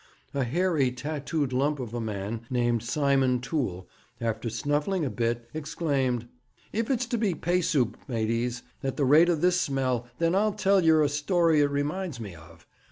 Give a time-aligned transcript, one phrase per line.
[0.33, 3.87] A hairy, tattooed lump of a man, named Simon Toole,
[4.19, 6.27] after snuffling a bit, exclaimed:
[6.73, 10.53] 'If it's to be pay soup, maties, at the rate of this smell, then I'll
[10.53, 12.65] tell yer a story it reminds me of.